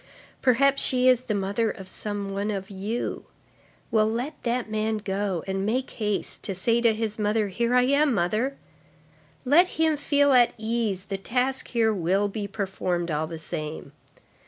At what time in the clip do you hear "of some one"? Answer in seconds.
1.69-2.49